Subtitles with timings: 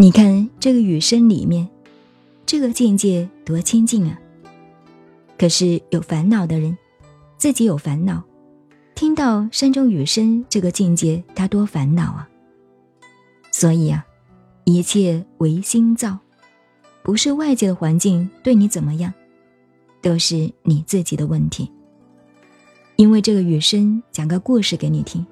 [0.00, 1.68] 你看这个雨声里面，
[2.46, 4.16] 这个境界多清净啊！
[5.36, 6.78] 可是有烦恼的人，
[7.36, 8.22] 自己有烦恼，
[8.94, 12.28] 听到山中雨声这个境界，他多烦恼啊！
[13.50, 14.06] 所以啊，
[14.62, 16.16] 一切唯心造，
[17.02, 19.12] 不是外界的环境对你怎么样，
[20.00, 21.68] 都是你自己的问题。
[22.94, 25.26] 因为这个雨声，讲个故事给你听。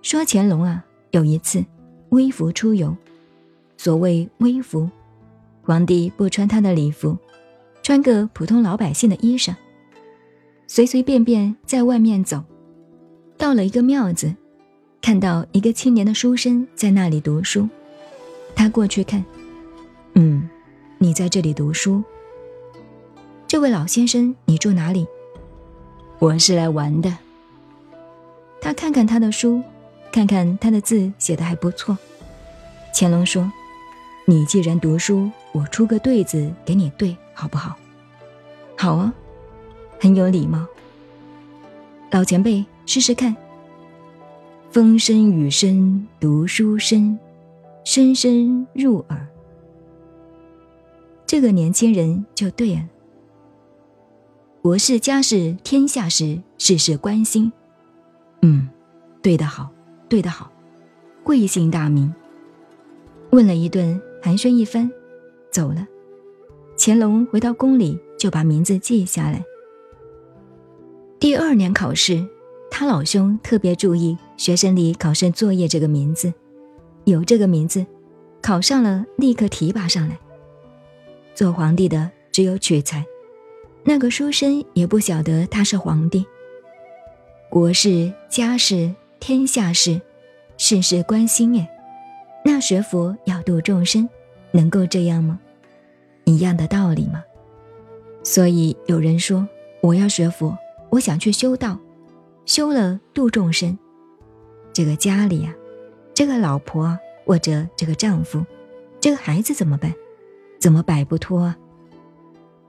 [0.00, 1.62] 说乾隆啊，有一次
[2.08, 2.96] 微服出游，
[3.76, 4.88] 所谓微服，
[5.62, 7.16] 皇帝不穿他的礼服，
[7.82, 9.54] 穿个普通老百姓的衣裳，
[10.66, 12.42] 随随便便在外面走，
[13.36, 14.34] 到了一个庙子，
[15.00, 17.68] 看到一个青年的书生在那里读书，
[18.54, 19.24] 他过去看，
[20.14, 20.48] 嗯，
[20.98, 22.02] 你在这里读书，
[23.46, 25.06] 这位老先生，你住哪里？
[26.18, 27.18] 我是来玩的。
[28.58, 29.62] 他看看他的书，
[30.10, 31.96] 看看他的字写的还不错。
[32.92, 33.52] 乾隆说
[34.28, 37.76] ：“你既然读书，我出个对子给你对，好不好
[38.76, 39.14] ？”“好啊，
[40.00, 40.66] 很有礼貌。”
[42.10, 43.34] 老前辈，试试看。
[44.72, 47.16] 风声雨声读书声，
[47.84, 49.26] 声声入耳。
[51.24, 52.82] 这个年轻人就对了。
[54.60, 57.52] 国事家事天下事，事事关心。
[58.42, 58.68] 嗯，
[59.22, 59.70] 对得好，
[60.08, 60.50] 对得好，
[61.22, 62.12] 贵姓大名？
[63.30, 64.90] 问了一顿，寒暄一番，
[65.52, 65.86] 走了。
[66.76, 69.44] 乾隆回到宫里，就把名字记下来。
[71.20, 72.26] 第二年考试，
[72.68, 76.34] 他老兄特别注意学生里考生作业这个名字，
[77.04, 77.86] 有这个名字，
[78.42, 80.18] 考上了立刻提拔上来。
[81.32, 83.06] 做皇帝的只有取材。
[83.84, 86.26] 那个书生也不晓得他是皇帝。
[87.48, 90.00] 国事、家事、天下事，
[90.58, 91.56] 事事关心。
[91.60, 91.70] 哎，
[92.44, 94.08] 那学佛要度众生，
[94.56, 95.38] 能够这样吗？
[96.24, 97.22] 一样的道理吗？
[98.22, 99.46] 所以有人说，
[99.82, 100.56] 我要学佛，
[100.88, 101.78] 我想去修道，
[102.46, 103.78] 修了度众生。
[104.72, 105.54] 这个家里啊，
[106.14, 108.42] 这个老婆或者这个丈夫，
[108.98, 109.94] 这个孩子怎么办？
[110.58, 111.56] 怎么摆不脱啊？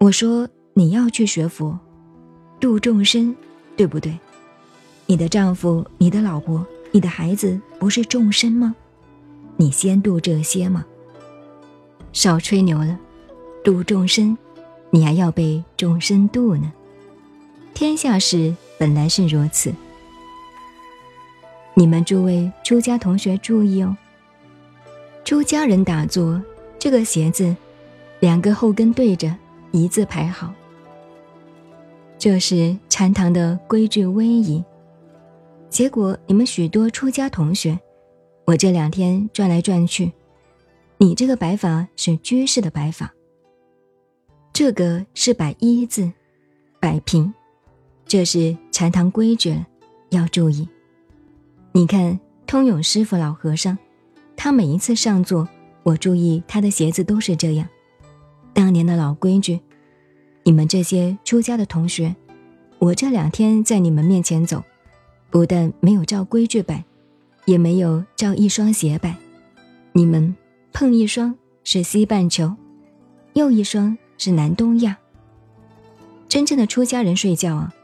[0.00, 0.48] 我说。
[0.74, 1.76] 你要去学佛，
[2.60, 3.34] 度众生，
[3.76, 4.16] 对不对？
[5.06, 8.76] 你的丈夫、你的老婆、你的孩子不是众生吗？
[9.56, 10.86] 你先度这些吗？
[12.12, 12.98] 少吹牛了，
[13.62, 14.36] 度众生，
[14.90, 16.72] 你还要被众生度呢。
[17.74, 19.72] 天下事本来是如此。
[21.74, 23.96] 你们诸位出家同学注意哦。
[25.24, 26.42] 出家人打坐，
[26.78, 27.54] 这个鞋子，
[28.18, 29.32] 两个后跟对着，
[29.70, 30.52] 一字排好。
[32.18, 34.64] 这是禅堂的规矩威仪，
[35.70, 37.78] 结果你们许多出家同学，
[38.44, 40.10] 我这两天转来转去，
[41.00, 43.14] 你这个摆法是居士的摆法，
[44.52, 46.10] 这个是摆一字，
[46.80, 47.32] 摆平，
[48.04, 49.56] 这是禅堂规矩，
[50.10, 50.68] 要注意。
[51.70, 53.78] 你看通勇师傅老和尚，
[54.36, 55.48] 他每一次上座，
[55.84, 57.68] 我注意他的鞋子都是这样，
[58.52, 59.60] 当年的老规矩。
[60.42, 62.16] 你们这些出家的同学，
[62.80, 64.64] 我这两天在你们面前走，
[65.30, 66.84] 不但没有照规矩摆，
[67.44, 69.14] 也没有照一双鞋摆。
[69.92, 70.34] 你们
[70.78, 71.34] 碰一双
[71.64, 72.54] 是西半球，
[73.32, 74.96] 又一双是南东亚。
[76.28, 77.74] 真正的出家人睡觉啊，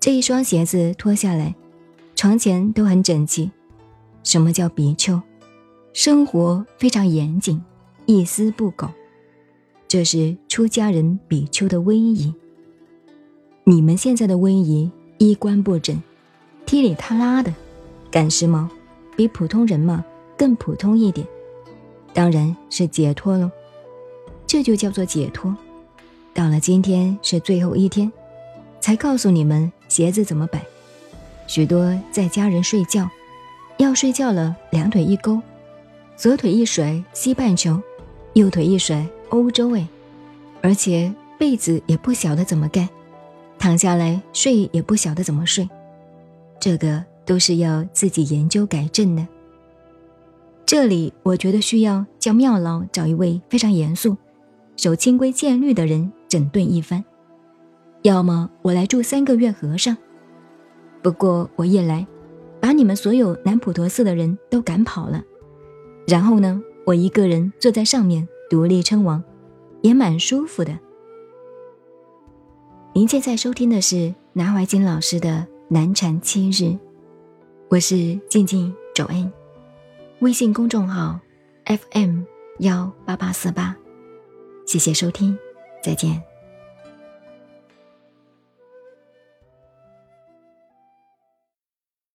[0.00, 1.54] 这一双鞋子脱下来，
[2.16, 3.50] 床前都很整齐。
[4.24, 5.20] 什么叫比丘？
[5.92, 7.62] 生活非常严谨，
[8.06, 8.88] 一丝不苟。
[9.86, 12.32] 这是出家人比丘的威仪。
[13.64, 16.02] 你们现在的威仪衣冠不整，
[16.64, 17.54] 踢里踏拉的，
[18.10, 18.66] 赶时髦，
[19.14, 20.02] 比普通人嘛
[20.38, 21.26] 更普通一点。
[22.18, 23.48] 当然是解脱喽，
[24.44, 25.56] 这就叫做解脱。
[26.34, 28.10] 到了今天是最后一天，
[28.80, 30.60] 才告诉你们鞋子怎么摆。
[31.46, 33.08] 许多在家人睡觉，
[33.76, 35.40] 要睡觉了，两腿一勾，
[36.16, 37.80] 左腿一甩西半球，
[38.32, 39.06] 右腿一甩。
[39.28, 39.86] 欧洲哎，
[40.60, 42.88] 而且被子也不晓得怎么盖，
[43.60, 45.68] 躺下来睡也不晓得怎么睡，
[46.58, 49.24] 这个都是要自己研究改正的。
[50.68, 54.14] 这里我觉得需要叫庙老找一位非常严肃、
[54.76, 57.02] 守清规戒律的人整顿一番，
[58.02, 59.96] 要么我来住三个月和尚。
[61.02, 62.06] 不过我一来，
[62.60, 65.22] 把你们所有南普陀寺的人都赶跑了，
[66.06, 68.28] 然后呢，我一个人坐在上面。
[68.50, 69.24] 独立称王，
[69.80, 70.78] 也蛮舒服的。
[72.92, 75.30] 您现在收听的是南怀瑾老师的
[75.68, 76.64] 《南禅七日》，
[77.70, 79.32] 我是静静走恩，
[80.20, 81.20] 微信公众号
[81.64, 82.22] FM
[82.58, 83.76] 幺八八四八。
[84.66, 85.38] 谢谢收听，
[85.82, 86.27] 再见。